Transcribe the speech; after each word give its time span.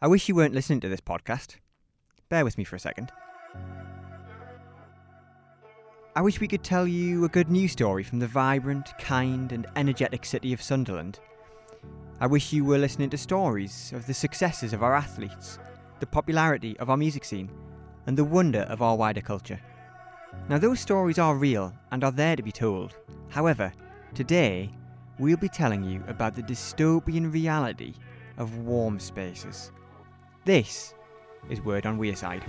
I 0.00 0.06
wish 0.06 0.28
you 0.28 0.36
weren't 0.36 0.54
listening 0.54 0.78
to 0.82 0.88
this 0.88 1.00
podcast. 1.00 1.56
Bear 2.28 2.44
with 2.44 2.56
me 2.56 2.62
for 2.62 2.76
a 2.76 2.78
second. 2.78 3.10
I 6.14 6.20
wish 6.20 6.38
we 6.38 6.46
could 6.46 6.62
tell 6.62 6.86
you 6.86 7.24
a 7.24 7.28
good 7.28 7.50
news 7.50 7.72
story 7.72 8.04
from 8.04 8.20
the 8.20 8.28
vibrant, 8.28 8.96
kind, 9.00 9.50
and 9.50 9.66
energetic 9.74 10.24
city 10.24 10.52
of 10.52 10.62
Sunderland. 10.62 11.18
I 12.20 12.28
wish 12.28 12.52
you 12.52 12.64
were 12.64 12.78
listening 12.78 13.10
to 13.10 13.18
stories 13.18 13.92
of 13.92 14.06
the 14.06 14.14
successes 14.14 14.72
of 14.72 14.84
our 14.84 14.94
athletes, 14.94 15.58
the 15.98 16.06
popularity 16.06 16.78
of 16.78 16.90
our 16.90 16.96
music 16.96 17.24
scene, 17.24 17.50
and 18.06 18.16
the 18.16 18.22
wonder 18.22 18.60
of 18.68 18.82
our 18.82 18.94
wider 18.94 19.20
culture. 19.20 19.58
Now, 20.48 20.58
those 20.58 20.78
stories 20.78 21.18
are 21.18 21.34
real 21.34 21.74
and 21.90 22.04
are 22.04 22.12
there 22.12 22.36
to 22.36 22.42
be 22.44 22.52
told. 22.52 22.94
However, 23.30 23.72
today 24.14 24.70
we'll 25.18 25.36
be 25.36 25.48
telling 25.48 25.82
you 25.82 26.04
about 26.06 26.36
the 26.36 26.42
dystopian 26.44 27.32
reality 27.32 27.94
of 28.36 28.58
warm 28.58 29.00
spaces. 29.00 29.72
This 30.48 30.94
is 31.50 31.60
Word 31.60 31.84
on 31.84 31.98
Wearside. 31.98 32.42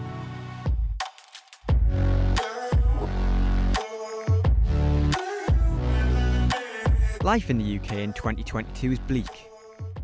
Life 7.23 7.49
in 7.49 7.57
the 7.57 7.77
UK 7.77 7.95
in 7.95 8.13
2022 8.13 8.93
is 8.93 8.99
bleak. 8.99 9.51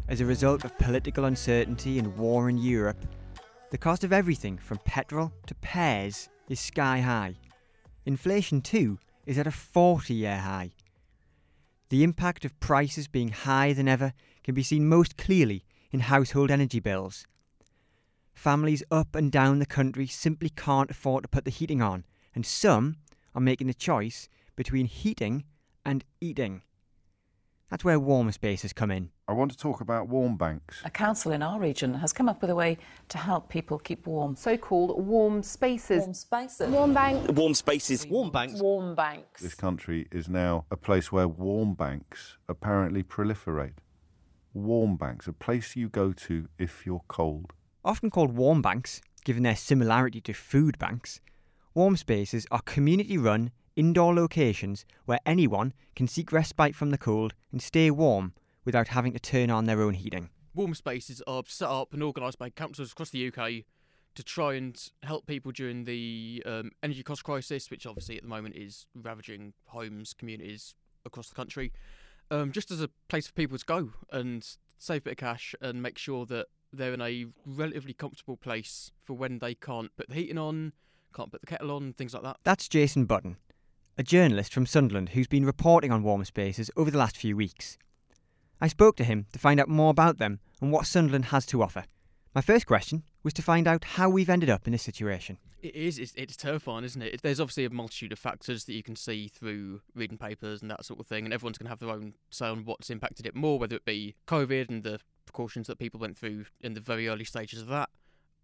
As 0.10 0.20
a 0.20 0.26
result 0.26 0.66
of 0.66 0.78
political 0.78 1.24
uncertainty 1.24 1.98
and 1.98 2.18
war 2.18 2.50
in 2.50 2.58
Europe, 2.58 2.98
the 3.72 3.78
cost 3.78 4.04
of 4.04 4.12
everything 4.12 4.58
from 4.58 4.80
petrol 4.80 5.32
to 5.48 5.56
pears 5.56 6.28
is 6.50 6.60
sky 6.60 7.00
high. 7.00 7.38
Inflation, 8.06 8.60
too, 8.60 9.00
is 9.26 9.38
at 9.38 9.48
a 9.48 9.52
40 9.52 10.14
year 10.14 10.40
high. 10.40 10.72
The 11.88 12.04
impact 12.04 12.44
of 12.44 12.60
prices 12.60 13.08
being 13.08 13.30
higher 13.30 13.74
than 13.74 13.88
ever 13.88 14.12
can 14.44 14.54
be 14.54 14.64
seen 14.64 14.90
most 14.90 15.16
clearly 15.16 15.64
in 15.94 16.02
household 16.02 16.52
energy 16.52 16.82
bills. 16.82 17.26
Families 18.36 18.84
up 18.92 19.16
and 19.16 19.32
down 19.32 19.60
the 19.60 19.66
country 19.66 20.06
simply 20.06 20.50
can't 20.50 20.92
afford 20.92 21.24
to 21.24 21.30
put 21.30 21.46
the 21.46 21.52
heating 21.52 21.82
on, 21.82 22.06
and 22.36 22.46
some 22.46 22.98
are 23.34 23.42
making 23.42 23.68
the 23.68 23.74
choice 23.74 24.28
between 24.56 24.86
heating 24.86 25.46
and 25.86 26.04
eating. 26.22 26.62
That's 27.72 27.84
where 27.84 28.00
warmer 28.00 28.34
spaces 28.34 28.74
come 28.74 28.92
in. 28.92 29.10
I 29.28 29.34
want 29.34 29.52
to 29.52 29.58
talk 29.58 29.82
about 29.82 30.10
warm 30.10 30.38
banks. 30.38 30.82
A 30.86 30.90
council 30.90 31.32
in 31.32 31.42
our 31.42 31.60
region 31.60 31.96
has 31.96 32.14
come 32.14 32.30
up 32.30 32.42
with 32.42 32.52
a 32.52 32.56
way 32.56 32.78
to 33.10 33.18
help 33.18 33.50
people 33.50 33.80
keep 33.80 34.06
warm. 34.06 34.36
So-called 34.36 35.04
warm 35.04 35.42
spaces. 35.42 36.02
Warm 36.02 36.14
spaces. 36.14 36.70
Warm 36.70 36.94
bank. 36.94 37.32
Warm 37.32 37.54
spaces. 37.56 38.06
Warm 38.06 38.30
banks. 38.30 38.62
Warm 38.62 38.94
banks. 38.94 39.42
This 39.42 39.56
country 39.56 40.08
is 40.12 40.30
now 40.30 40.66
a 40.70 40.78
place 40.78 41.12
where 41.12 41.28
warm 41.28 41.74
banks 41.74 42.38
apparently 42.48 43.02
proliferate. 43.02 43.78
Warm 44.54 44.98
banks, 44.98 45.26
a 45.28 45.34
place 45.34 45.76
you 45.76 45.90
go 45.90 46.12
to 46.14 46.48
if 46.60 46.86
you're 46.86 47.04
cold. 47.08 47.54
Often 47.86 48.10
called 48.10 48.36
warm 48.36 48.64
banks, 48.64 49.00
given 49.26 49.44
their 49.44 49.56
similarity 49.56 50.20
to 50.22 50.34
food 50.34 50.80
banks, 50.80 51.22
warm 51.76 51.96
spaces 51.96 52.48
are 52.50 52.62
community 52.62 53.16
run 53.16 53.52
indoor 53.76 54.12
locations 54.16 54.86
where 55.06 55.20
anyone 55.24 55.72
can 55.96 56.08
seek 56.08 56.32
respite 56.32 56.74
from 56.74 56.90
the 56.90 56.98
cold 56.98 57.36
and 57.52 57.62
stay 57.62 57.92
warm 57.92 58.34
without 58.64 58.88
having 58.88 59.14
to 59.14 59.20
turn 59.20 59.52
on 59.52 59.66
their 59.66 59.84
own 59.84 59.94
heating. 59.94 60.32
Warm 60.56 60.74
spaces 60.74 61.22
are 61.28 61.44
set 61.46 61.70
up 61.70 61.94
and 61.94 62.02
organised 62.02 62.40
by 62.40 62.50
councils 62.50 62.92
across 62.92 63.12
the 63.12 63.28
UK 63.28 63.66
to 64.16 64.24
try 64.24 64.56
and 64.56 64.90
help 65.04 65.28
people 65.28 65.52
during 65.52 65.84
the 65.84 66.42
um, 66.44 66.72
energy 66.82 67.04
cost 67.04 67.24
crisis, 67.24 67.70
which 67.70 67.86
obviously 67.86 68.16
at 68.18 68.24
the 68.24 68.30
moment 68.30 68.56
is 68.56 68.88
ravaging 68.96 69.54
homes, 69.68 70.12
communities 70.14 70.74
across 71.06 71.30
the 71.30 71.36
country. 71.36 71.72
Um, 72.32 72.52
just 72.52 72.72
as 72.72 72.82
a 72.82 72.90
place 73.10 73.28
for 73.28 73.34
people 73.34 73.60
to 73.60 73.66
go 73.66 73.92
and 74.12 74.44
save 74.80 75.02
a 75.02 75.02
bit 75.02 75.12
of 75.12 75.18
cash 75.18 75.54
and 75.62 75.84
make 75.84 76.00
sure 76.00 76.26
that 76.26 76.48
they're 76.76 76.94
in 76.94 77.02
a 77.02 77.26
relatively 77.46 77.94
comfortable 77.94 78.38
place 78.38 78.92
for 79.02 79.14
when 79.14 79.40
they 79.40 79.56
can't 79.56 79.96
put 79.96 80.10
the 80.10 80.16
heating 80.16 80.38
on, 80.38 80.74
can't 81.16 81.32
put 81.32 81.42
the 81.42 81.48
kettle 81.48 81.72
on, 81.72 81.94
things 81.94 82.14
like 82.14 82.24
that. 82.24 82.38
That's 82.44 82.68
Jason 82.68 83.06
Button, 83.06 83.38
a 83.98 84.04
journalist 84.04 84.54
from 84.54 84.66
Sunderland 84.66 85.10
who's 85.10 85.28
been 85.28 85.46
reporting 85.46 85.92
on 85.92 86.04
warm 86.04 86.24
spaces 86.26 86.70
over 86.76 86.92
the 86.92 86.98
last 86.98 87.18
few 87.18 87.36
weeks. 87.36 87.78
I 88.62 88.68
spoke 88.68 88.96
to 88.98 89.04
him 89.04 89.28
to 89.34 89.40
find 89.40 89.60
out 89.60 89.68
more 89.68 89.92
about 89.92 90.18
them 90.18 90.40
and 90.62 90.72
what 90.72 90.88
Sunderland 90.88 91.26
has 91.26 91.46
to 91.48 91.62
offer. 91.62 91.86
My 92.34 92.42
first 92.42 92.66
question 92.66 93.04
was 93.24 93.34
to 93.34 93.42
find 93.42 93.68
out 93.68 93.84
how 93.84 94.10
we've 94.10 94.30
ended 94.30 94.50
up 94.50 94.68
in 94.68 94.72
this 94.74 94.84
situation. 94.84 95.38
It 95.62 95.74
is. 95.74 95.98
It's, 95.98 96.14
it's 96.16 96.36
terrifying, 96.36 96.84
isn't 96.84 97.02
it? 97.02 97.22
There's 97.22 97.40
obviously 97.40 97.66
a 97.66 97.70
multitude 97.70 98.12
of 98.12 98.20
factors 98.20 98.66
that 98.66 98.74
you 98.74 98.84
can 98.84 98.96
see 98.96 99.28
through 99.28 99.82
reading 99.96 100.18
papers 100.18 100.62
and 100.62 100.70
that 100.70 100.86
sort 100.86 101.00
of 101.00 101.08
thing, 101.08 101.26
and 101.26 101.34
everyone's 101.34 101.58
going 101.58 101.66
to 101.66 101.72
have 101.72 101.80
their 101.80 101.90
own 101.90 102.14
say 102.30 102.48
on 102.48 102.66
what's 102.66 102.90
impacted 102.90 103.26
it 103.26 103.36
more, 103.36 103.58
whether 103.58 103.76
it 103.78 103.86
be 103.86 104.16
COVID 104.28 104.70
and 104.70 104.84
the 104.84 105.00
precautions 105.26 105.68
that 105.68 105.80
people 105.80 106.00
went 106.00 106.18
through 106.18 106.46
in 106.62 106.74
the 106.74 106.82
very 106.82 107.08
early 107.08 107.26
stages 107.26 107.62
of 107.62 107.68
that, 107.68 107.90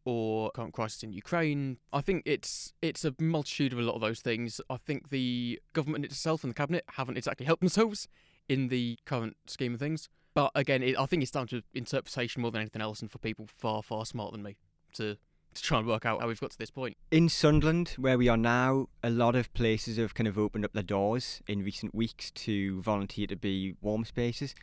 or 0.06 0.52
current 0.52 0.74
crisis 0.74 1.04
in 1.04 1.14
Ukraine. 1.14 1.78
I 1.94 2.02
think 2.02 2.24
it's 2.26 2.74
it's 2.82 3.06
a 3.06 3.14
multitude 3.20 3.74
of 3.74 3.80
a 3.80 3.84
lot 3.84 3.96
of 3.96 4.02
those 4.02 4.22
things. 4.22 4.60
I 4.70 4.78
think 4.78 5.10
the 5.10 5.60
government 5.74 6.06
itself 6.06 6.44
and 6.44 6.52
the 6.52 6.56
cabinet 6.56 6.84
haven't 6.92 7.18
exactly 7.18 7.46
helped 7.46 7.62
themselves 7.62 8.08
in 8.50 8.68
the 8.70 8.98
current 9.06 9.38
scheme 9.48 9.76
of 9.76 9.80
things. 9.80 10.10
But 10.34 10.52
again, 10.56 10.82
it, 10.82 10.98
I 10.98 11.06
think 11.06 11.24
it's 11.24 11.32
down 11.32 11.48
to 11.48 11.62
interpretation 11.74 12.42
more 12.42 12.52
than 12.52 12.62
anything 12.62 12.82
else, 12.82 13.02
and 13.02 13.12
for 13.12 13.20
people 13.20 13.48
far 13.48 13.84
far 13.84 14.06
smarter 14.06 14.34
than 14.34 14.44
me 14.44 14.58
to 14.94 15.18
to 15.54 15.62
try 15.62 15.80
and 15.80 15.88
work 15.88 16.06
out 16.06 16.22
how 16.22 16.28
we've 16.28 16.40
got 16.40 16.52
to 16.52 16.58
this 16.58 16.72
point. 16.72 16.96
In 17.12 17.28
Sunderland, 17.28 17.96
where 17.98 18.18
we 18.18 18.30
are 18.30 18.38
now, 18.38 18.88
a 19.04 19.10
lot 19.10 19.36
of 19.36 19.54
places 19.54 19.98
have 19.98 20.14
kind 20.14 20.28
of 20.28 20.38
opened 20.38 20.64
up 20.64 20.74
their 20.74 20.84
doors 20.84 21.42
in 21.48 21.64
recent 21.64 21.94
weeks 21.94 22.32
to 22.32 22.82
volunteer 22.82 23.28
to 23.28 23.36
be 23.36 23.76
warm 23.82 24.06
spaces. 24.06 24.56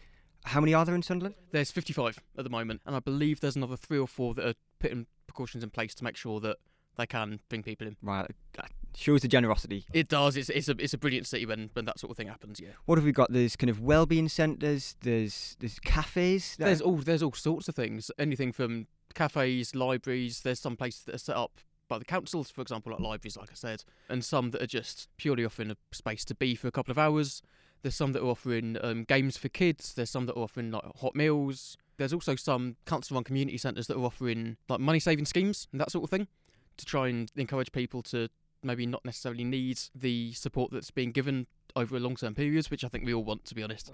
How 0.48 0.60
many 0.60 0.74
are 0.74 0.84
there 0.84 0.94
in 0.94 1.02
Sunderland? 1.02 1.34
There's 1.50 1.70
55 1.70 2.18
at 2.36 2.44
the 2.44 2.50
moment, 2.50 2.80
and 2.86 2.96
I 2.96 3.00
believe 3.00 3.40
there's 3.40 3.56
another 3.56 3.76
three 3.76 3.98
or 3.98 4.06
four 4.08 4.34
that 4.34 4.46
are 4.46 4.54
putting 4.78 5.06
precautions 5.26 5.62
in 5.62 5.70
place 5.70 5.94
to 5.96 6.04
make 6.04 6.16
sure 6.16 6.40
that 6.40 6.56
they 6.96 7.06
can 7.06 7.40
bring 7.48 7.62
people 7.62 7.86
in. 7.86 7.96
Right, 8.02 8.30
that 8.54 8.70
shows 8.96 9.22
the 9.22 9.28
generosity. 9.28 9.84
It 9.92 10.08
does. 10.08 10.36
It's, 10.36 10.48
it's 10.48 10.68
a 10.68 10.74
it's 10.78 10.94
a 10.94 10.98
brilliant 10.98 11.26
city 11.26 11.46
when, 11.46 11.70
when 11.74 11.84
that 11.84 11.98
sort 12.00 12.10
of 12.10 12.16
thing 12.16 12.28
happens. 12.28 12.60
Yeah. 12.60 12.70
What 12.86 12.98
have 12.98 13.04
we 13.04 13.12
got? 13.12 13.32
There's 13.32 13.56
kind 13.56 13.70
of 13.70 13.80
well-being 13.80 14.28
centres. 14.28 14.96
There's 15.02 15.56
there's 15.60 15.78
cafes. 15.80 16.56
that- 16.56 16.64
There's 16.66 16.80
all 16.80 16.96
there's 16.96 17.22
all 17.22 17.32
sorts 17.32 17.68
of 17.68 17.74
things. 17.74 18.10
Anything 18.18 18.52
from 18.52 18.86
cafes, 19.14 19.74
libraries. 19.74 20.40
There's 20.40 20.60
some 20.60 20.76
places 20.76 21.04
that 21.04 21.14
are 21.14 21.18
set 21.18 21.36
up 21.36 21.60
by 21.88 21.98
the 21.98 22.04
councils, 22.04 22.50
for 22.50 22.60
example, 22.60 22.92
like 22.92 23.00
libraries, 23.00 23.36
like 23.36 23.50
I 23.50 23.54
said, 23.54 23.82
and 24.10 24.22
some 24.24 24.50
that 24.50 24.60
are 24.60 24.66
just 24.66 25.08
purely 25.16 25.44
offering 25.44 25.70
a 25.70 25.76
space 25.92 26.24
to 26.26 26.34
be 26.34 26.54
for 26.54 26.68
a 26.68 26.72
couple 26.72 26.90
of 26.90 26.98
hours. 26.98 27.42
There's 27.88 27.96
some 27.96 28.12
that 28.12 28.22
are 28.22 28.26
offering 28.26 28.76
um, 28.82 29.04
games 29.04 29.38
for 29.38 29.48
kids. 29.48 29.94
There's 29.94 30.10
some 30.10 30.26
that 30.26 30.34
are 30.34 30.42
offering 30.42 30.70
like 30.70 30.82
hot 31.00 31.16
meals. 31.16 31.78
There's 31.96 32.12
also 32.12 32.36
some 32.36 32.76
council-run 32.84 33.24
community 33.24 33.56
centres 33.56 33.86
that 33.86 33.96
are 33.96 34.04
offering 34.04 34.58
like 34.68 34.78
money-saving 34.78 35.24
schemes 35.24 35.66
and 35.72 35.80
that 35.80 35.90
sort 35.90 36.04
of 36.04 36.10
thing 36.10 36.28
to 36.76 36.84
try 36.84 37.08
and 37.08 37.32
encourage 37.34 37.72
people 37.72 38.02
to 38.02 38.28
maybe 38.62 38.84
not 38.84 39.06
necessarily 39.06 39.42
need 39.42 39.80
the 39.94 40.34
support 40.34 40.70
that's 40.70 40.90
being 40.90 41.12
given 41.12 41.46
over 41.76 41.96
a 41.96 41.98
long-term 41.98 42.34
periods, 42.34 42.70
which 42.70 42.84
I 42.84 42.88
think 42.88 43.06
we 43.06 43.14
all 43.14 43.24
want, 43.24 43.46
to 43.46 43.54
be 43.54 43.62
honest. 43.62 43.90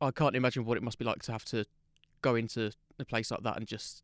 I 0.00 0.10
can't 0.10 0.34
imagine 0.34 0.64
what 0.64 0.78
it 0.78 0.82
must 0.82 0.98
be 0.98 1.04
like 1.04 1.22
to 1.24 1.32
have 1.32 1.44
to 1.44 1.66
go 2.22 2.36
into 2.36 2.70
a 2.98 3.04
place 3.04 3.30
like 3.30 3.42
that 3.42 3.58
and 3.58 3.66
just 3.66 4.02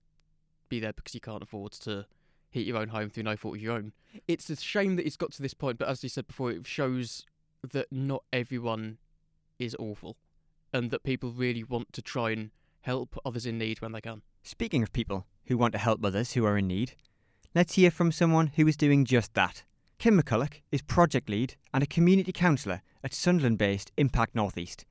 be 0.68 0.80
there 0.80 0.92
because 0.92 1.14
you 1.14 1.20
can't 1.22 1.42
afford 1.42 1.72
to 1.72 2.04
heat 2.50 2.66
your 2.66 2.76
own 2.76 2.88
home 2.88 3.08
through 3.08 3.22
no 3.22 3.38
fault 3.38 3.56
of 3.56 3.62
your 3.62 3.72
own. 3.72 3.94
It's 4.28 4.50
a 4.50 4.56
shame 4.56 4.96
that 4.96 5.06
it's 5.06 5.16
got 5.16 5.32
to 5.32 5.40
this 5.40 5.54
point, 5.54 5.78
but 5.78 5.88
as 5.88 6.02
you 6.02 6.10
said 6.10 6.26
before, 6.26 6.50
it 6.50 6.66
shows 6.66 7.24
that 7.72 7.86
not 7.90 8.24
everyone 8.34 8.98
is 9.60 9.76
awful 9.78 10.16
and 10.72 10.90
that 10.90 11.04
people 11.04 11.30
really 11.30 11.62
want 11.62 11.92
to 11.92 12.02
try 12.02 12.30
and 12.30 12.50
help 12.80 13.16
others 13.24 13.46
in 13.46 13.58
need 13.58 13.80
when 13.80 13.92
they 13.92 14.00
can. 14.00 14.22
Speaking 14.42 14.82
of 14.82 14.92
people 14.92 15.26
who 15.46 15.58
want 15.58 15.72
to 15.72 15.78
help 15.78 16.04
others 16.04 16.32
who 16.32 16.44
are 16.44 16.56
in 16.56 16.66
need, 16.66 16.94
let's 17.54 17.74
hear 17.74 17.90
from 17.90 18.10
someone 18.10 18.48
who 18.56 18.66
is 18.66 18.76
doing 18.76 19.04
just 19.04 19.34
that. 19.34 19.64
Kim 19.98 20.20
McCulloch 20.20 20.62
is 20.72 20.80
project 20.80 21.28
lead 21.28 21.56
and 21.74 21.82
a 21.82 21.86
community 21.86 22.32
counsellor 22.32 22.80
at 23.04 23.12
Sunderland 23.12 23.58
based 23.58 23.92
Impact 23.98 24.34
Northeast, 24.34 24.86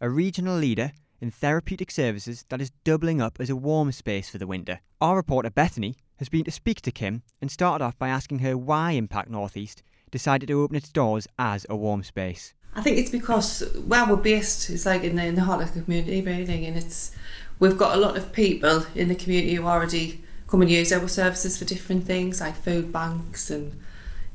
a 0.00 0.08
regional 0.08 0.56
leader 0.56 0.92
in 1.20 1.30
therapeutic 1.30 1.90
services 1.90 2.44
that 2.48 2.60
is 2.60 2.72
doubling 2.82 3.20
up 3.20 3.36
as 3.40 3.50
a 3.50 3.56
warm 3.56 3.92
space 3.92 4.30
for 4.30 4.38
the 4.38 4.46
winter. 4.46 4.80
Our 5.00 5.16
reporter 5.16 5.50
Bethany 5.50 5.96
has 6.18 6.28
been 6.28 6.44
to 6.44 6.50
speak 6.50 6.80
to 6.82 6.90
Kim 6.90 7.22
and 7.40 7.50
started 7.50 7.84
off 7.84 7.98
by 7.98 8.08
asking 8.08 8.38
her 8.38 8.56
why 8.56 8.92
Impact 8.92 9.28
Northeast 9.28 9.82
decided 10.10 10.46
to 10.46 10.62
open 10.62 10.76
its 10.76 10.90
doors 10.90 11.26
as 11.38 11.66
a 11.68 11.76
warm 11.76 12.02
space. 12.02 12.54
I 12.76 12.82
think 12.82 12.98
it's 12.98 13.10
because 13.10 13.62
where 13.86 14.04
we're 14.06 14.16
based 14.16 14.68
is 14.70 14.84
like 14.84 15.04
in 15.04 15.16
the, 15.16 15.24
in 15.24 15.34
the 15.36 15.42
heart 15.42 15.62
of 15.62 15.74
the 15.74 15.82
community 15.82 16.22
really 16.22 16.66
and 16.66 16.76
it's 16.76 17.12
we've 17.60 17.78
got 17.78 17.96
a 17.96 18.00
lot 18.00 18.16
of 18.16 18.32
people 18.32 18.84
in 18.94 19.08
the 19.08 19.14
community 19.14 19.54
who 19.54 19.66
already 19.66 20.22
come 20.48 20.60
and 20.60 20.70
use 20.70 20.92
our 20.92 21.08
services 21.08 21.58
for 21.58 21.64
different 21.64 22.04
things 22.04 22.40
like 22.40 22.56
food 22.56 22.92
banks 22.92 23.50
and 23.50 23.80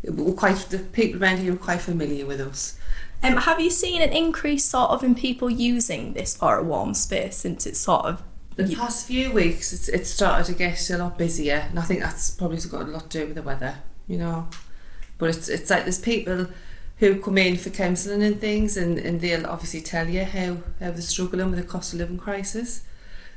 we're 0.04 0.34
quite 0.34 0.56
the 0.70 0.80
people 0.80 1.22
around 1.22 1.40
here 1.40 1.54
are 1.54 1.58
quite 1.58 1.82
familiar 1.82 2.26
with 2.26 2.40
us. 2.40 2.78
Um, 3.22 3.36
have 3.36 3.60
you 3.60 3.70
seen 3.70 4.02
an 4.02 4.14
increase 4.14 4.64
sort 4.64 4.92
of 4.92 5.04
in 5.04 5.14
people 5.14 5.50
using 5.50 6.14
this 6.14 6.38
for 6.38 6.58
a 6.58 6.64
warm 6.64 6.94
space 6.94 7.36
since 7.36 7.66
it's 7.66 7.80
sort 7.80 8.06
of 8.06 8.24
The 8.56 8.74
past 8.76 9.08
few 9.08 9.32
weeks 9.34 9.74
it's, 9.74 9.90
it's 9.90 10.10
started 10.10 10.46
to 10.46 10.58
get 10.58 10.90
a 10.90 10.98
lot 10.98 11.18
busier 11.18 11.68
and 11.70 11.78
I 11.78 11.82
think 11.82 12.00
that's 12.00 12.32
probably 12.32 12.58
got 12.60 12.84
a 12.84 12.86
lot 12.86 13.10
to 13.10 13.20
do 13.20 13.26
with 13.26 13.36
the 13.36 13.42
weather, 13.42 13.76
you 14.08 14.18
know. 14.18 14.48
But 15.18 15.36
it's 15.36 15.50
it's 15.50 15.70
like 15.70 15.84
there's 15.84 16.00
people 16.00 16.48
who 17.00 17.20
come 17.20 17.38
in 17.38 17.58
for 17.58 17.70
counselling 17.70 18.24
and 18.24 18.40
things 18.40 18.78
and, 18.78 19.00
and 19.00 19.22
they'll 19.22 19.48
obviously 19.48 19.82
tell 19.82 20.08
you 20.08 20.24
how, 20.26 20.58
how 20.80 20.92
they're 20.92 21.02
struggling 21.02 21.50
with 21.50 21.60
the 21.60 21.66
cost 21.66 21.94
of 21.94 22.00
living 22.00 22.18
crisis. 22.18 22.84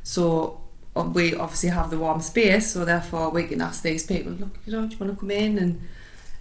So 0.03 0.61
uh, 0.97 1.05
we 1.05 1.35
obviously 1.35 1.71
have 1.71 1.91
the 1.91 1.99
warm 1.99 2.21
space, 2.21 2.73
so 2.73 2.85
therefore 2.85 3.31
we 3.31 3.45
can 3.45 3.61
ask 3.61 3.83
these 3.83 4.05
people, 4.05 4.33
look, 4.33 4.59
you 4.67 4.73
know, 4.73 4.87
do 4.87 4.95
you 4.95 4.99
want 4.99 5.15
to 5.15 5.21
come 5.21 5.31
in? 5.31 5.59
And 5.59 5.81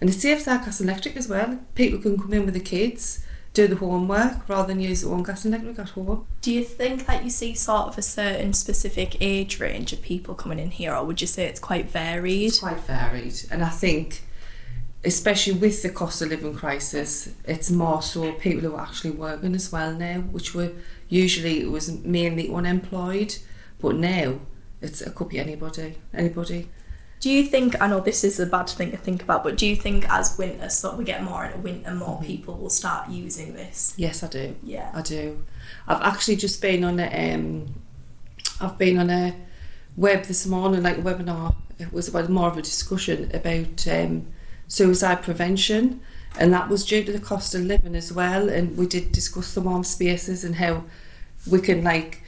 and 0.00 0.10
it 0.10 0.14
saves 0.14 0.48
our 0.48 0.58
gas 0.58 0.80
and 0.80 0.90
electric 0.90 1.16
as 1.16 1.28
well. 1.28 1.60
People 1.76 2.00
can 2.00 2.18
come 2.18 2.32
in 2.32 2.44
with 2.44 2.54
the 2.54 2.60
kids, 2.60 3.24
do 3.54 3.68
the 3.68 3.76
homework 3.76 4.48
rather 4.48 4.66
than 4.66 4.80
use 4.80 5.02
their 5.02 5.12
own 5.12 5.22
gas 5.22 5.44
and 5.44 5.54
electric 5.54 5.78
at 5.78 5.90
home. 5.90 6.26
Do 6.40 6.52
you 6.52 6.64
think 6.64 7.06
that 7.06 7.22
you 7.22 7.30
see 7.30 7.54
sort 7.54 7.86
of 7.86 7.98
a 7.98 8.02
certain 8.02 8.52
specific 8.52 9.16
age 9.20 9.60
range 9.60 9.92
of 9.92 10.02
people 10.02 10.34
coming 10.34 10.58
in 10.58 10.72
here, 10.72 10.92
or 10.92 11.04
would 11.04 11.20
you 11.20 11.28
say 11.28 11.44
it's 11.44 11.60
quite 11.60 11.88
varied? 11.88 12.48
It's 12.48 12.58
quite 12.58 12.80
varied, 12.80 13.44
and 13.48 13.62
I 13.62 13.68
think, 13.68 14.24
especially 15.04 15.54
with 15.54 15.82
the 15.82 15.90
cost 15.90 16.22
of 16.22 16.28
living 16.28 16.54
crisis, 16.54 17.30
it's 17.44 17.70
more 17.70 18.02
so 18.02 18.32
people 18.32 18.68
who 18.68 18.76
are 18.76 18.82
actually 18.82 19.10
working 19.10 19.54
as 19.54 19.72
well 19.72 19.92
now, 19.92 20.20
which 20.20 20.54
were 20.54 20.72
usually 21.08 21.60
it 21.60 21.70
was 21.70 21.90
mainly 22.04 22.52
unemployed, 22.52 23.36
but 23.80 23.96
now 23.96 24.38
it's 24.80 25.00
it 25.00 25.14
could 25.14 25.28
be 25.28 25.38
anybody, 25.38 25.96
anybody. 26.14 26.68
Do 27.20 27.30
you 27.30 27.44
think 27.44 27.80
I 27.80 27.86
know 27.86 28.00
this 28.00 28.24
is 28.24 28.40
a 28.40 28.46
bad 28.46 28.68
thing 28.68 28.90
to 28.90 28.96
think 28.96 29.22
about, 29.22 29.44
but 29.44 29.56
do 29.56 29.66
you 29.66 29.76
think 29.76 30.08
as 30.08 30.36
winter 30.36 30.68
so 30.68 30.96
we 30.96 31.04
get 31.04 31.22
more 31.22 31.44
into 31.44 31.58
winter, 31.58 31.94
more 31.94 32.20
people 32.22 32.54
will 32.54 32.70
start 32.70 33.08
using 33.10 33.54
this? 33.54 33.94
Yes, 33.96 34.22
I 34.22 34.28
do. 34.28 34.56
Yeah. 34.62 34.90
I 34.92 35.02
do. 35.02 35.44
I've 35.86 36.02
actually 36.02 36.36
just 36.36 36.60
been 36.60 36.84
on 36.84 36.98
a 36.98 37.34
um, 37.34 37.74
I've 38.60 38.78
been 38.78 38.98
on 38.98 39.10
a 39.10 39.34
web 39.96 40.24
this 40.24 40.46
morning, 40.46 40.82
like 40.82 40.98
a 40.98 41.02
webinar. 41.02 41.54
It 41.78 41.92
was 41.92 42.08
about 42.08 42.28
more 42.28 42.48
of 42.48 42.56
a 42.56 42.62
discussion 42.62 43.30
about 43.34 43.86
um, 43.88 44.26
suicide 44.68 45.22
prevention, 45.22 46.00
and 46.38 46.52
that 46.52 46.68
was 46.68 46.84
due 46.84 47.04
to 47.04 47.12
the 47.12 47.20
cost 47.20 47.54
of 47.54 47.62
living 47.62 47.94
as 47.94 48.12
well. 48.12 48.48
And 48.48 48.76
we 48.76 48.86
did 48.86 49.12
discuss 49.12 49.54
the 49.54 49.60
warm 49.60 49.84
spaces 49.84 50.44
and 50.44 50.56
how 50.56 50.84
we 51.46 51.60
can 51.60 51.84
like 51.84 52.22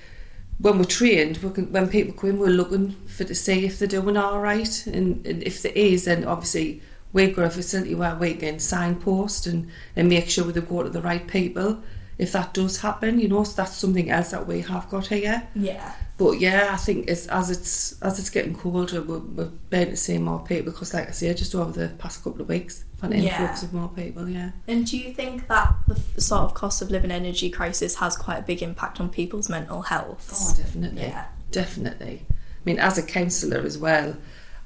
when 0.58 0.78
we're 0.78 0.84
trained, 0.84 1.38
we 1.38 1.50
can, 1.50 1.72
when 1.72 1.88
people 1.88 2.14
come 2.14 2.30
in, 2.30 2.38
we're 2.38 2.48
looking 2.48 2.92
for 3.06 3.24
to 3.24 3.34
see 3.34 3.66
if 3.66 3.78
they're 3.78 3.88
doing 3.88 4.16
all 4.16 4.40
right, 4.40 4.86
and, 4.86 5.26
and 5.26 5.42
if 5.42 5.62
there 5.62 5.72
is, 5.74 6.04
then 6.04 6.24
obviously 6.24 6.80
we've 7.12 7.34
got 7.34 7.46
a 7.46 7.50
facility 7.50 7.94
where 7.94 8.14
we 8.14 8.34
can 8.34 8.58
signpost 8.58 9.46
and, 9.46 9.68
and 9.96 10.08
make 10.08 10.28
sure 10.28 10.44
they 10.44 10.60
go 10.60 10.82
to 10.82 10.90
the 10.90 11.02
right 11.02 11.26
people. 11.26 11.82
If 12.16 12.32
that 12.32 12.54
does 12.54 12.80
happen, 12.80 13.18
you 13.18 13.28
know, 13.28 13.42
so 13.44 13.54
that's 13.56 13.76
something 13.76 14.08
else 14.10 14.30
that 14.30 14.46
we 14.46 14.60
have 14.62 14.88
got 14.88 15.08
here. 15.08 15.48
Yeah. 15.54 15.94
But 16.16 16.38
yeah, 16.38 16.68
I 16.70 16.76
think 16.76 17.08
as 17.08 17.26
as 17.26 17.50
it's 17.50 18.00
as 18.02 18.20
it's 18.20 18.30
getting 18.30 18.54
colder, 18.54 19.02
we're, 19.02 19.18
we're 19.18 19.50
beginning 19.70 19.94
to 19.94 19.96
see 19.96 20.18
more 20.18 20.38
people 20.46 20.70
because, 20.72 20.94
like 20.94 21.08
I 21.08 21.10
say, 21.10 21.34
just 21.34 21.54
over 21.56 21.72
the 21.72 21.88
past 21.96 22.22
couple 22.22 22.40
of 22.42 22.48
weeks, 22.48 22.84
an 23.02 23.10
Yeah. 23.12 23.40
influx 23.40 23.64
of 23.64 23.72
more 23.74 23.88
people. 23.88 24.28
Yeah. 24.28 24.50
And 24.68 24.86
do 24.86 24.96
you 24.96 25.12
think 25.12 25.48
that 25.48 25.74
the 25.88 26.20
sort 26.20 26.42
of 26.42 26.54
cost 26.54 26.80
of 26.82 26.90
living 26.90 27.10
energy 27.10 27.50
crisis 27.50 27.96
has 27.96 28.16
quite 28.16 28.38
a 28.38 28.42
big 28.42 28.62
impact 28.62 29.00
on 29.00 29.08
people's 29.08 29.48
mental 29.48 29.82
health? 29.82 30.30
Oh, 30.32 30.54
definitely. 30.56 31.02
Yeah. 31.02 31.26
Definitely. 31.50 32.26
I 32.30 32.34
mean, 32.64 32.78
as 32.78 32.96
a 32.96 33.02
counsellor 33.02 33.58
as 33.58 33.76
well, 33.76 34.16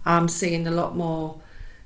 I'm 0.05 0.29
seeing 0.29 0.67
a 0.67 0.71
lot 0.71 0.97
more 0.97 1.41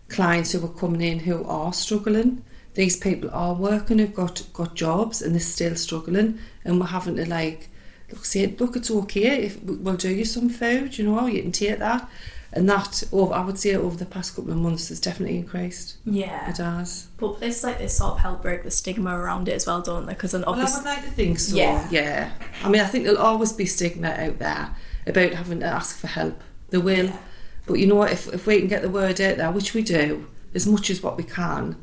clients 0.08 0.53
who 0.53 0.65
are 0.65 0.69
coming 0.69 1.00
in 1.03 1.20
who 1.20 1.44
are 1.44 1.73
struggling. 1.73 2.44
These 2.75 2.97
people 2.97 3.29
are 3.33 3.55
working, 3.55 3.99
who've 3.99 4.15
got 4.15 4.43
got 4.53 4.75
jobs, 4.75 5.21
and 5.23 5.35
they're 5.35 5.41
still 5.41 5.77
struggling, 5.77 6.39
and 6.65 6.81
we're 6.81 6.87
having 6.87 7.17
to 7.17 7.29
like 7.29 7.69
look, 8.11 8.25
say, 8.25 8.47
look, 8.59 8.77
it's 8.77 8.91
okay 8.91 9.43
if 9.45 9.63
we- 9.63 9.77
we'll 9.77 9.97
do 9.97 10.11
you 10.15 10.25
some 10.25 10.49
food, 10.49 10.99
you 10.99 11.05
know, 11.05 11.27
you 11.27 11.41
can 11.43 11.53
take 11.53 11.79
that, 11.79 12.09
and 12.53 12.69
that 12.69 13.03
over, 13.11 13.33
I 13.33 13.43
would 13.43 13.59
say 13.59 13.75
over 13.75 13.97
the 13.97 14.05
past 14.05 14.37
couple 14.37 14.51
of 14.53 14.59
months 14.59 14.89
has 14.91 15.01
definitely 15.01 15.39
increased. 15.39 15.97
Yeah. 16.05 16.51
It 16.51 16.59
has. 16.59 17.07
But 17.17 17.39
places 17.39 17.65
like 17.65 17.79
this 17.79 17.97
sort 17.97 18.13
of 18.15 18.19
help 18.21 18.43
break 18.43 18.65
the 18.65 18.71
stigma 18.71 19.17
around 19.19 19.49
it 19.49 19.53
as 19.55 19.67
well, 19.67 19.81
don't 19.81 20.05
they? 20.05 20.13
Because 20.13 20.35
Well, 20.35 20.45
I 20.47 20.49
obviously, 20.49 20.81
would 20.83 20.85
like 20.91 21.05
to 21.07 21.11
think 21.11 21.39
so. 21.39 21.57
Yeah. 21.57 21.89
Yeah. 21.91 22.31
I 22.63 22.69
mean, 22.69 22.83
I 22.83 22.87
think 22.87 23.05
there'll 23.05 23.19
always 23.19 23.53
be 23.55 23.65
stigma 23.65 24.09
out 24.11 24.39
there 24.39 24.77
about 25.07 25.33
having 25.33 25.61
to 25.61 25.67
ask 25.67 25.97
for 25.97 26.09
help. 26.09 26.43
There 26.69 26.81
will. 26.81 27.07
Yeah. 27.07 27.17
But 27.65 27.75
you 27.79 27.87
know 27.87 27.95
what? 27.95 28.13
If, 28.13 28.29
if 28.35 28.47
we 28.47 28.59
can 28.59 28.69
get 28.69 28.83
the 28.83 28.91
word 28.91 29.19
out 29.23 29.39
there, 29.39 29.51
which 29.51 29.73
we 29.73 29.81
do, 29.83 30.27
as 30.55 30.67
much 30.67 30.91
as 30.91 31.03
what 31.03 31.17
we 31.17 31.25
can, 31.25 31.77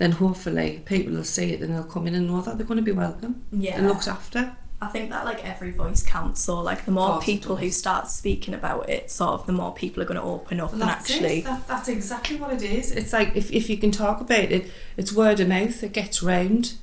then 0.00 0.12
hopefully 0.12 0.82
people 0.86 1.12
will 1.12 1.22
see 1.24 1.52
it 1.52 1.60
and 1.60 1.72
they'll 1.74 1.84
come 1.84 2.06
in 2.06 2.14
and 2.14 2.26
know 2.26 2.40
that 2.40 2.56
they're 2.56 2.66
going 2.66 2.78
to 2.78 2.82
be 2.82 2.90
welcome 2.92 3.44
Yeah. 3.52 3.76
and 3.76 3.86
looked 3.86 4.08
after. 4.08 4.56
I 4.82 4.86
think 4.88 5.10
that 5.10 5.26
like 5.26 5.44
every 5.44 5.72
voice 5.72 6.02
counts. 6.02 6.42
So 6.42 6.58
like 6.60 6.86
the 6.86 6.90
more 6.90 7.20
people 7.20 7.56
who 7.56 7.70
start 7.70 8.08
speaking 8.08 8.54
about 8.54 8.88
it, 8.88 9.10
sort 9.10 9.32
of 9.38 9.46
the 9.46 9.52
more 9.52 9.74
people 9.74 10.02
are 10.02 10.06
going 10.06 10.18
to 10.18 10.24
open 10.26 10.58
up 10.58 10.72
and 10.72 10.80
That's 10.80 11.10
actually. 11.10 11.40
it. 11.40 11.44
That, 11.44 11.68
that's 11.68 11.88
exactly 11.88 12.36
what 12.36 12.54
it 12.54 12.62
is. 12.62 12.90
It's 12.92 13.12
like 13.12 13.36
if, 13.36 13.52
if 13.52 13.68
you 13.68 13.76
can 13.76 13.90
talk 13.90 14.22
about 14.22 14.50
it, 14.50 14.70
it's 14.96 15.12
word 15.12 15.38
of 15.38 15.48
mouth. 15.48 15.82
It 15.82 15.92
gets 15.92 16.22
round, 16.22 16.74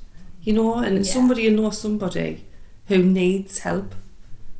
you 0.42 0.52
know, 0.52 0.74
and 0.76 0.98
Yeah. 1.04 1.12
somebody 1.12 1.50
will 1.50 1.60
know 1.60 1.70
somebody 1.70 2.44
who 2.86 3.02
needs 3.02 3.58
help, 3.58 3.96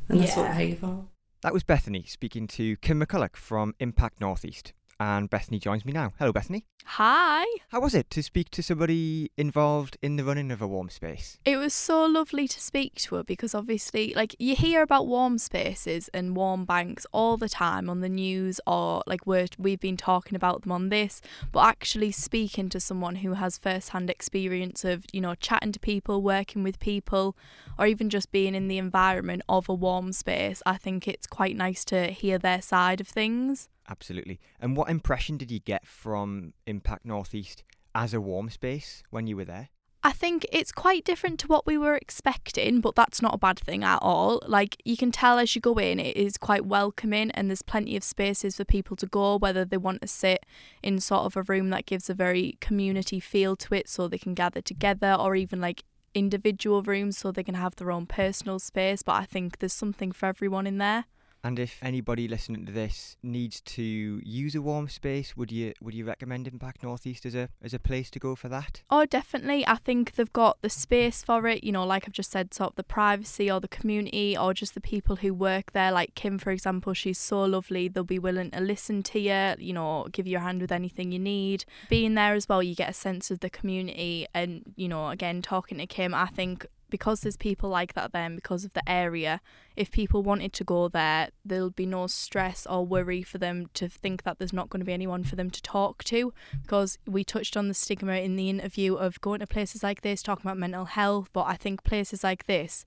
and 0.09 0.19
that's 0.19 0.35
what 0.35 0.43
Yeah. 0.43 0.57
we're 0.57 0.65
here 0.65 0.75
for. 0.75 1.05
That 1.41 1.53
was 1.53 1.63
Bethany 1.63 2.03
speaking 2.07 2.45
to 2.47 2.75
Kim 2.77 2.99
McCulloch 3.01 3.37
from 3.37 3.73
Impact 3.79 4.19
Northeast. 4.19 4.73
And 4.99 5.29
Bethany 5.29 5.59
joins 5.59 5.85
me 5.85 5.93
now. 5.93 6.11
Hello, 6.19 6.33
Bethany. 6.33 6.65
Hi. 6.83 7.45
How 7.69 7.79
was 7.79 7.95
it 7.95 8.09
to 8.09 8.21
speak 8.21 8.49
to 8.49 8.61
somebody 8.61 9.31
involved 9.37 9.97
in 10.01 10.17
the 10.17 10.23
running 10.25 10.51
of 10.51 10.61
a 10.61 10.67
warm 10.67 10.89
space? 10.89 11.37
It 11.45 11.55
was 11.55 11.73
so 11.73 12.05
lovely 12.05 12.47
to 12.49 12.59
speak 12.59 12.95
to 12.95 13.15
her 13.15 13.23
because 13.23 13.55
obviously, 13.55 14.13
like, 14.13 14.35
you 14.39 14.55
hear 14.55 14.81
about 14.81 15.07
warm 15.07 15.37
spaces 15.37 16.09
and 16.13 16.35
warm 16.35 16.65
banks 16.65 17.05
all 17.13 17.37
the 17.37 17.47
time 17.47 17.89
on 17.89 18.01
the 18.01 18.09
news, 18.09 18.59
or 18.67 19.03
like 19.07 19.25
we're, 19.25 19.47
we've 19.57 19.79
been 19.79 19.97
talking 19.97 20.35
about 20.35 20.63
them 20.63 20.71
on 20.71 20.89
this, 20.89 21.21
but 21.51 21.65
actually 21.65 22.11
speaking 22.11 22.67
to 22.69 22.79
someone 22.79 23.17
who 23.17 23.35
has 23.35 23.57
first 23.57 23.89
hand 23.89 24.09
experience 24.09 24.83
of, 24.83 25.05
you 25.13 25.21
know, 25.21 25.35
chatting 25.35 25.71
to 25.71 25.79
people, 25.79 26.21
working 26.21 26.63
with 26.63 26.79
people, 26.79 27.37
or 27.77 27.85
even 27.85 28.09
just 28.09 28.31
being 28.31 28.53
in 28.53 28.67
the 28.67 28.77
environment 28.77 29.43
of 29.47 29.69
a 29.69 29.73
warm 29.73 30.11
space, 30.11 30.61
I 30.65 30.75
think 30.75 31.07
it's 31.07 31.27
quite 31.27 31.55
nice 31.55 31.85
to 31.85 32.07
hear 32.07 32.37
their 32.37 32.61
side 32.61 32.99
of 32.99 33.07
things. 33.07 33.69
Absolutely. 33.89 34.39
And 34.59 34.77
what 34.77 34.89
impression 34.89 35.37
did 35.37 35.51
you 35.51 35.59
get 35.59 35.85
from 35.87 36.53
Impact 36.67 37.05
Northeast 37.05 37.63
as 37.95 38.13
a 38.13 38.21
warm 38.21 38.49
space 38.49 39.03
when 39.09 39.25
you 39.25 39.35
were 39.35 39.45
there? 39.45 39.69
I 40.01 40.13
think 40.13 40.45
it's 40.53 40.71
quite 40.71 41.03
different 41.03 41.41
to 41.41 41.47
what 41.47 41.65
we 41.65 41.77
were 41.77 41.95
expecting, 41.95 42.79
but 42.79 42.95
that's 42.95 43.21
not 43.21 43.33
a 43.33 43.37
bad 43.37 43.59
thing 43.59 43.83
at 43.83 43.99
all. 44.01 44.41
Like 44.47 44.77
you 44.85 44.95
can 44.95 45.11
tell 45.11 45.39
as 45.39 45.53
you 45.55 45.61
go 45.61 45.73
in, 45.73 45.99
it 45.99 46.15
is 46.15 46.37
quite 46.37 46.65
welcoming 46.65 47.31
and 47.31 47.49
there's 47.49 47.61
plenty 47.61 47.97
of 47.97 48.03
spaces 48.05 48.55
for 48.55 48.63
people 48.63 48.95
to 48.95 49.05
go, 49.07 49.35
whether 49.37 49.65
they 49.65 49.75
want 49.75 50.01
to 50.01 50.07
sit 50.07 50.45
in 50.81 51.01
sort 51.01 51.25
of 51.25 51.35
a 51.35 51.43
room 51.43 51.69
that 51.71 51.85
gives 51.85 52.09
a 52.09 52.13
very 52.13 52.57
community 52.61 53.19
feel 53.19 53.57
to 53.57 53.73
it 53.73 53.89
so 53.89 54.07
they 54.07 54.17
can 54.17 54.33
gather 54.33 54.61
together 54.61 55.17
or 55.19 55.35
even 55.35 55.59
like 55.59 55.83
individual 56.13 56.81
rooms 56.81 57.17
so 57.17 57.31
they 57.31 57.43
can 57.43 57.55
have 57.55 57.75
their 57.75 57.91
own 57.91 58.05
personal 58.05 58.57
space. 58.57 59.03
But 59.03 59.15
I 59.15 59.25
think 59.25 59.59
there's 59.59 59.73
something 59.73 60.13
for 60.13 60.27
everyone 60.27 60.65
in 60.65 60.77
there. 60.77 61.05
And 61.43 61.57
if 61.57 61.79
anybody 61.81 62.27
listening 62.27 62.65
to 62.65 62.71
this 62.71 63.15
needs 63.23 63.61
to 63.61 63.81
use 63.81 64.55
a 64.55 64.61
warm 64.61 64.89
space, 64.89 65.37
would 65.37 65.51
you 65.51 65.73
would 65.81 65.93
you 65.93 66.05
recommend 66.05 66.47
Impact 66.47 66.83
Northeast 66.83 67.25
as 67.25 67.35
a 67.35 67.49
as 67.61 67.73
a 67.73 67.79
place 67.79 68.09
to 68.11 68.19
go 68.19 68.35
for 68.35 68.49
that? 68.49 68.83
Oh, 68.89 69.05
definitely. 69.05 69.65
I 69.65 69.75
think 69.75 70.15
they've 70.15 70.33
got 70.33 70.61
the 70.61 70.69
space 70.69 71.23
for 71.23 71.47
it. 71.47 71.63
You 71.63 71.71
know, 71.71 71.85
like 71.85 72.05
I've 72.07 72.13
just 72.13 72.31
said, 72.31 72.53
sort 72.53 72.71
of 72.71 72.75
the 72.75 72.83
privacy 72.83 73.49
or 73.49 73.59
the 73.59 73.67
community 73.67 74.37
or 74.37 74.53
just 74.53 74.73
the 74.73 74.81
people 74.81 75.17
who 75.17 75.33
work 75.33 75.71
there. 75.71 75.91
Like 75.91 76.15
Kim, 76.15 76.37
for 76.37 76.51
example, 76.51 76.93
she's 76.93 77.19
so 77.19 77.43
lovely. 77.43 77.87
They'll 77.87 78.03
be 78.03 78.19
willing 78.19 78.51
to 78.51 78.59
listen 78.59 79.01
to 79.03 79.19
you, 79.19 79.55
you 79.57 79.73
know, 79.73 80.07
give 80.11 80.27
you 80.27 80.37
a 80.37 80.41
hand 80.41 80.61
with 80.61 80.71
anything 80.71 81.11
you 81.11 81.19
need. 81.19 81.63
Being 81.89 82.15
there 82.15 82.33
as 82.33 82.49
well, 82.49 82.61
you 82.61 82.75
get 82.75 82.89
a 82.89 82.93
sense 82.93 83.31
of 83.31 83.39
the 83.39 83.49
community. 83.49 84.27
And, 84.33 84.73
you 84.75 84.87
know, 84.87 85.09
again, 85.09 85.41
talking 85.41 85.77
to 85.77 85.87
Kim, 85.87 86.13
I 86.13 86.27
think 86.27 86.65
because 86.89 87.21
there's 87.21 87.37
people 87.37 87.69
like 87.69 87.93
that 87.93 88.11
then 88.11 88.35
because 88.35 88.65
of 88.65 88.73
the 88.73 88.89
area 88.89 89.41
if 89.75 89.91
people 89.91 90.23
wanted 90.23 90.53
to 90.53 90.63
go 90.63 90.87
there 90.87 91.29
there'll 91.45 91.69
be 91.69 91.85
no 91.85 92.07
stress 92.07 92.65
or 92.67 92.85
worry 92.85 93.21
for 93.21 93.37
them 93.37 93.67
to 93.73 93.87
think 93.87 94.23
that 94.23 94.39
there's 94.39 94.53
not 94.53 94.69
going 94.69 94.79
to 94.79 94.85
be 94.85 94.93
anyone 94.93 95.23
for 95.23 95.35
them 95.35 95.49
to 95.49 95.61
talk 95.61 96.03
to 96.03 96.33
because 96.61 96.97
we 97.07 97.23
touched 97.23 97.55
on 97.55 97.67
the 97.67 97.73
stigma 97.73 98.13
in 98.13 98.35
the 98.35 98.49
interview 98.49 98.95
of 98.95 99.19
going 99.21 99.39
to 99.39 99.47
places 99.47 99.83
like 99.83 100.01
this 100.01 100.21
talking 100.21 100.45
about 100.45 100.57
mental 100.57 100.85
health 100.85 101.29
but 101.33 101.45
i 101.47 101.55
think 101.55 101.83
places 101.83 102.23
like 102.23 102.45
this 102.45 102.85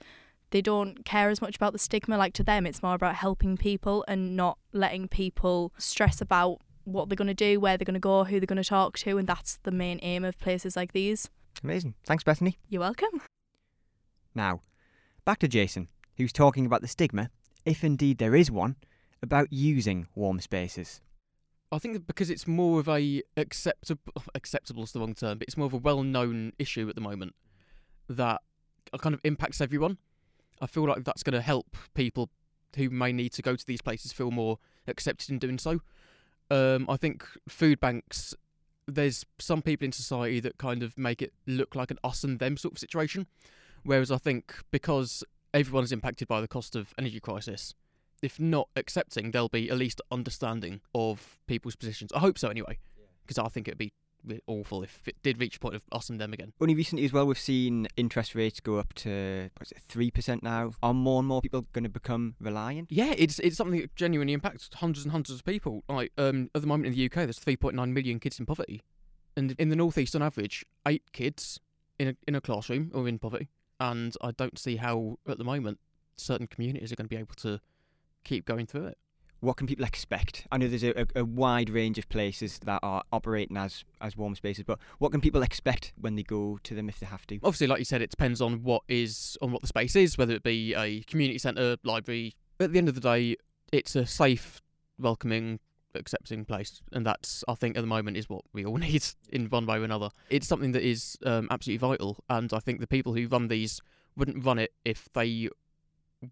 they 0.50 0.60
don't 0.60 1.04
care 1.04 1.30
as 1.30 1.40
much 1.40 1.56
about 1.56 1.72
the 1.72 1.78
stigma 1.78 2.16
like 2.16 2.34
to 2.34 2.44
them 2.44 2.66
it's 2.66 2.82
more 2.82 2.94
about 2.94 3.16
helping 3.16 3.56
people 3.56 4.04
and 4.06 4.36
not 4.36 4.58
letting 4.72 5.08
people 5.08 5.72
stress 5.78 6.20
about 6.20 6.58
what 6.84 7.08
they're 7.08 7.16
going 7.16 7.28
to 7.28 7.34
do 7.34 7.58
where 7.58 7.76
they're 7.76 7.84
going 7.84 7.94
to 7.94 8.00
go 8.00 8.24
who 8.24 8.38
they're 8.38 8.46
going 8.46 8.62
to 8.62 8.68
talk 8.68 8.98
to 8.98 9.18
and 9.18 9.28
that's 9.28 9.58
the 9.62 9.70
main 9.70 9.98
aim 10.02 10.24
of 10.24 10.38
places 10.38 10.76
like 10.76 10.92
these 10.92 11.28
Amazing. 11.62 11.94
Thanks, 12.06 12.24
Bethany. 12.24 12.58
you're 12.68 12.80
welcome 12.80 13.20
Now, 14.34 14.62
back 15.24 15.38
to 15.40 15.48
Jason, 15.48 15.88
who's 16.16 16.32
talking 16.32 16.66
about 16.66 16.80
the 16.80 16.88
stigma, 16.88 17.30
if 17.64 17.84
indeed 17.84 18.18
there 18.18 18.34
is 18.34 18.50
one, 18.50 18.76
about 19.22 19.52
using 19.52 20.08
warm 20.14 20.40
spaces. 20.40 21.00
I 21.70 21.78
think 21.78 22.06
because 22.06 22.28
it's 22.28 22.46
more 22.46 22.80
of 22.80 22.88
a 22.88 23.22
acceptable 23.36 24.12
acceptable 24.34 24.82
is 24.82 24.92
the 24.92 25.00
wrong 25.00 25.14
term, 25.14 25.38
but 25.38 25.48
it's 25.48 25.56
more 25.56 25.66
of 25.66 25.72
a 25.72 25.78
well 25.78 26.02
known 26.02 26.52
issue 26.58 26.88
at 26.88 26.94
the 26.94 27.00
moment 27.00 27.34
that 28.08 28.42
kind 28.98 29.14
of 29.14 29.20
impacts 29.24 29.60
everyone. 29.60 29.98
I 30.60 30.66
feel 30.66 30.86
like 30.86 31.04
that's 31.04 31.22
going 31.22 31.34
to 31.34 31.40
help 31.40 31.76
people 31.94 32.30
who 32.76 32.90
may 32.90 33.12
need 33.12 33.32
to 33.32 33.42
go 33.42 33.56
to 33.56 33.66
these 33.66 33.80
places 33.80 34.12
feel 34.12 34.30
more 34.30 34.58
accepted 34.86 35.30
in 35.30 35.38
doing 35.38 35.58
so. 35.58 35.80
Um, 36.50 36.86
I 36.88 36.96
think 36.96 37.24
food 37.48 37.80
banks. 37.80 38.34
There's 38.86 39.24
some 39.38 39.62
people 39.62 39.84
in 39.84 39.92
society 39.92 40.40
that 40.40 40.58
kind 40.58 40.82
of 40.82 40.98
make 40.98 41.22
it 41.22 41.32
look 41.46 41.74
like 41.74 41.90
an 41.90 41.98
us 42.02 42.24
and 42.24 42.38
them 42.38 42.56
sort 42.56 42.74
of 42.74 42.78
situation, 42.78 43.26
whereas 43.84 44.10
I 44.10 44.18
think 44.18 44.54
because 44.70 45.24
everyone 45.54 45.84
is 45.84 45.92
impacted 45.92 46.28
by 46.28 46.40
the 46.40 46.48
cost 46.48 46.76
of 46.76 46.94
energy 46.98 47.20
crisis, 47.20 47.74
if 48.22 48.38
not 48.38 48.68
accepting, 48.76 49.32
there'll 49.32 49.48
be 49.48 49.68
at 49.68 49.76
least 49.76 50.00
understanding 50.10 50.80
of 50.94 51.38
people's 51.46 51.76
positions. 51.76 52.12
I 52.12 52.20
hope 52.20 52.38
so 52.38 52.48
anyway, 52.48 52.78
because 53.24 53.38
I 53.38 53.48
think 53.48 53.68
it'd 53.68 53.78
be 53.78 53.92
awful 54.46 54.82
if 54.82 55.06
it 55.06 55.16
did 55.22 55.40
reach 55.40 55.56
a 55.56 55.58
point 55.60 55.74
of 55.74 55.82
us 55.90 56.08
and 56.08 56.20
them 56.20 56.32
again. 56.32 56.52
Only 56.60 56.74
recently 56.74 57.04
as 57.04 57.12
well, 57.12 57.26
we've 57.26 57.38
seen 57.38 57.88
interest 57.96 58.34
rates 58.34 58.60
go 58.60 58.78
up 58.78 58.94
to 58.94 59.50
what's 59.58 59.72
it, 59.72 59.78
three 59.88 60.10
percent 60.10 60.42
now. 60.42 60.72
Are 60.82 60.94
more 60.94 61.18
and 61.18 61.28
more 61.28 61.42
people 61.42 61.66
going 61.72 61.84
to 61.84 61.90
become 61.90 62.36
reliant? 62.40 62.90
Yeah, 62.90 63.14
it's 63.16 63.38
it's 63.40 63.56
something 63.56 63.80
that 63.80 63.94
genuinely 63.96 64.32
impacts 64.32 64.68
hundreds 64.74 65.04
and 65.04 65.12
hundreds 65.12 65.38
of 65.38 65.44
people. 65.44 65.82
Like 65.88 66.12
um, 66.18 66.50
at 66.54 66.60
the 66.60 66.66
moment 66.66 66.86
in 66.86 66.94
the 66.94 67.06
UK, 67.06 67.26
there's 67.26 67.40
3.9 67.40 67.92
million 67.92 68.20
kids 68.20 68.38
in 68.38 68.46
poverty, 68.46 68.82
and 69.36 69.54
in 69.58 69.68
the 69.68 69.76
northeast, 69.76 70.14
on 70.14 70.22
average, 70.22 70.64
eight 70.86 71.02
kids 71.12 71.60
in 71.98 72.08
a 72.08 72.16
in 72.26 72.34
a 72.34 72.40
classroom 72.40 72.90
are 72.94 73.08
in 73.08 73.18
poverty. 73.18 73.48
And 73.82 74.14
I 74.20 74.30
don't 74.30 74.56
see 74.56 74.76
how 74.76 75.18
at 75.26 75.38
the 75.38 75.44
moment 75.44 75.80
certain 76.16 76.46
communities 76.46 76.92
are 76.92 76.94
going 76.94 77.06
to 77.06 77.14
be 77.14 77.20
able 77.20 77.34
to 77.38 77.58
keep 78.22 78.44
going 78.44 78.64
through 78.64 78.86
it. 78.86 78.98
What 79.40 79.56
can 79.56 79.66
people 79.66 79.84
expect? 79.84 80.46
I 80.52 80.58
know 80.58 80.68
there's 80.68 80.84
a, 80.84 81.00
a, 81.00 81.06
a 81.16 81.24
wide 81.24 81.68
range 81.68 81.98
of 81.98 82.08
places 82.08 82.60
that 82.60 82.78
are 82.84 83.02
operating 83.12 83.56
as 83.56 83.84
as 84.00 84.16
warm 84.16 84.36
spaces, 84.36 84.62
but 84.64 84.78
what 84.98 85.10
can 85.10 85.20
people 85.20 85.42
expect 85.42 85.92
when 86.00 86.14
they 86.14 86.22
go 86.22 86.60
to 86.62 86.74
them 86.76 86.88
if 86.88 87.00
they 87.00 87.06
have 87.06 87.26
to? 87.26 87.40
Obviously, 87.42 87.66
like 87.66 87.80
you 87.80 87.84
said, 87.84 88.02
it 88.02 88.10
depends 88.10 88.40
on 88.40 88.62
what 88.62 88.82
is 88.86 89.36
on 89.42 89.50
what 89.50 89.62
the 89.62 89.66
space 89.66 89.96
is, 89.96 90.16
whether 90.16 90.32
it 90.32 90.44
be 90.44 90.74
a 90.76 91.00
community 91.00 91.40
centre, 91.40 91.76
library. 91.82 92.36
At 92.60 92.70
the 92.70 92.78
end 92.78 92.88
of 92.88 92.94
the 92.94 93.00
day, 93.00 93.34
it's 93.72 93.96
a 93.96 94.06
safe, 94.06 94.62
welcoming, 94.96 95.58
accepting 95.94 96.44
place, 96.44 96.80
and 96.92 97.06
that's 97.06 97.44
I 97.48 97.54
think 97.54 97.76
at 97.76 97.80
the 97.80 97.86
moment 97.86 98.16
is 98.16 98.28
what 98.28 98.44
we 98.52 98.64
all 98.64 98.76
need 98.88 99.04
in 99.28 99.46
one 99.46 99.66
way 99.66 99.78
or 99.78 99.84
another. 99.84 100.10
It's 100.30 100.46
something 100.46 100.72
that 100.72 100.82
is 100.82 101.18
um, 101.24 101.48
absolutely 101.50 101.86
vital, 101.86 102.18
and 102.28 102.52
I 102.52 102.58
think 102.58 102.80
the 102.80 102.86
people 102.86 103.14
who 103.14 103.26
run 103.28 103.48
these 103.48 103.80
wouldn't 104.16 104.44
run 104.44 104.58
it 104.58 104.72
if 104.84 105.08
they 105.14 105.48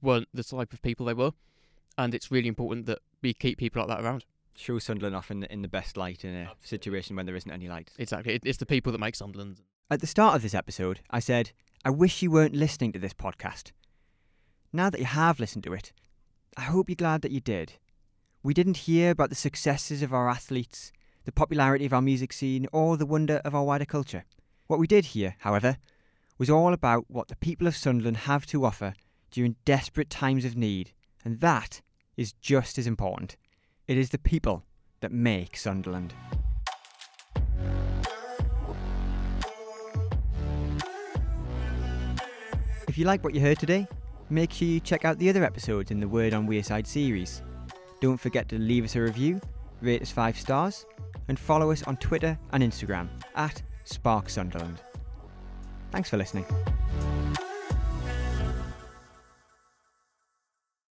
weren't 0.03 0.29
the 0.33 0.45
type 0.45 0.73
of 0.73 0.83
people 0.83 1.07
they 1.07 1.15
were, 1.15 1.33
and 1.99 2.15
it's 2.15 2.31
really 2.31 2.49
important 2.49 2.87
that 2.87 3.01
we 3.23 3.35
keep 3.35 3.59
people 3.59 3.81
like 3.81 3.89
that 3.89 4.05
around. 4.05 4.25
Show 4.57 4.79
Sunderland 4.79 5.17
off 5.17 5.31
in 5.31 5.41
the, 5.41 5.53
in 5.53 5.63
the 5.63 5.69
best 5.69 5.97
light 5.97 6.25
in 6.25 6.35
a 6.35 6.51
situation 6.63 7.17
when 7.17 7.25
there 7.25 7.37
isn't 7.37 7.51
any 7.51 7.69
light. 7.69 7.91
Exactly, 7.99 8.35
it, 8.35 8.43
it's 8.45 8.59
the 8.59 8.67
people 8.67 8.93
that 8.93 8.99
make 8.99 9.15
Sunderland. 9.15 9.61
At 9.91 10.01
the 10.01 10.07
start 10.07 10.37
of 10.37 10.43
this 10.43 10.55
episode, 10.55 11.01
I 11.11 11.19
said, 11.19 11.51
I 11.85 11.91
wish 11.91 12.23
you 12.23 12.31
weren't 12.31 12.55
listening 12.55 12.93
to 12.93 12.99
this 12.99 13.15
podcast. 13.15 13.73
Now 14.73 14.91
that 14.91 15.01
you 15.01 15.07
have 15.07 15.41
listened 15.41 15.65
to 15.65 15.73
it, 15.73 15.93
I 16.57 16.63
hope 16.63 16.89
you're 16.89 16.97
glad 16.97 17.23
that 17.23 17.33
you 17.33 17.41
did. 17.41 17.75
We 18.43 18.55
didn't 18.55 18.79
hear 18.89 19.11
about 19.11 19.29
the 19.29 19.35
successes 19.35 20.01
of 20.01 20.15
our 20.15 20.27
athletes, 20.27 20.93
the 21.27 21.33
popularity 21.33 21.85
of 21.85 21.93
our 21.93 22.01
music 22.01 22.33
scene, 22.33 22.67
or 22.73 22.97
the 22.97 23.05
wonder 23.05 23.43
of 23.45 23.55
our 23.55 23.65
wider 23.65 23.85
culture. 23.85 24.25
What 24.67 24.79
we 24.79 24.87
did 24.87 25.07
hear, 25.07 25.37
however, 25.41 25.77
was 26.39 26.49
all 26.49 26.73
about 26.73 27.05
what 27.09 27.29
the 27.29 27.37
people 27.37 27.67
of 27.67 27.77
Sunderland 27.77 28.17
have 28.17 28.47
to 28.47 28.65
offer 28.65 28.95
during 29.31 29.57
desperate 29.67 30.09
times 30.09 30.47
of 30.47 30.57
need, 30.57 30.93
and 31.23 31.41
that 31.41 31.83
is 32.17 32.33
just 32.33 32.79
as 32.79 32.87
important. 32.87 33.37
It 33.87 33.99
is 33.99 34.09
the 34.09 34.17
people 34.17 34.65
that 35.01 35.13
make 35.13 35.55
Sunderland. 35.55 36.15
If 42.89 42.97
you 42.97 43.05
like 43.05 43.23
what 43.23 43.35
you 43.35 43.43
heard 43.43 43.59
today, 43.59 43.87
make 44.31 44.51
sure 44.51 44.67
you 44.67 44.81
check 44.81 45.05
out 45.05 45.19
the 45.19 45.29
other 45.29 45.45
episodes 45.45 45.91
in 45.91 46.01
the 46.01 46.09
Word 46.09 46.33
on 46.33 46.49
Wearside 46.49 46.87
series. 46.87 47.43
Don't 48.01 48.19
forget 48.19 48.49
to 48.49 48.59
leave 48.59 48.85
us 48.85 48.97
a 48.97 49.01
review, 49.01 49.41
rate 49.83 50.03
us 50.03 50.11
5 50.11 50.39
stars, 50.39 50.87
and 51.29 51.39
follow 51.39 51.71
us 51.71 51.83
on 51.85 51.97
Twitter 51.99 52.39
and 52.53 52.63
Instagram 52.63 53.09
at 53.37 53.63
Spark 53.85 54.31
Sunderland. 54.31 54.81
Thanks 55.91 56.09
for 56.09 56.17
listening. 56.17 56.47